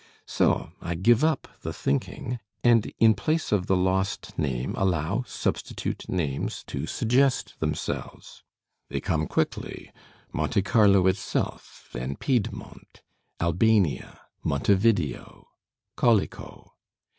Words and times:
So 0.25 0.71
I 0.81 0.95
give 0.95 1.23
up 1.23 1.47
the 1.61 1.71
thinking, 1.71 2.39
and 2.63 2.91
in 2.97 3.13
place 3.13 3.51
of 3.51 3.67
the 3.67 3.75
lost 3.77 4.35
name 4.35 4.73
allow 4.75 5.23
substitute 5.27 6.09
names 6.09 6.63
to 6.65 6.87
suggest 6.87 7.53
themselves. 7.59 8.41
They 8.89 8.99
come 8.99 9.27
quickly 9.27 9.91
Monte 10.33 10.63
Carlo 10.63 11.05
itself, 11.05 11.87
then 11.93 12.15
Piedmont, 12.15 13.03
Albania, 13.39 14.21
Montevideo, 14.43 15.49
Colico. 15.95 16.71